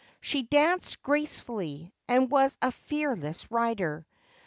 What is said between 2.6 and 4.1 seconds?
fearless rider.